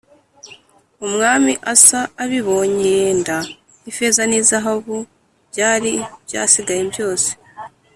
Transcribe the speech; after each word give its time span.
Umwami 1.05 1.53
Asa 1.73 2.01
abibonye 2.23 2.85
yenda 2.99 3.37
ifeza 3.89 4.21
n’izahabu 4.29 4.97
byari 5.51 5.93
byasigaye 6.25 6.83
byose 6.91 7.29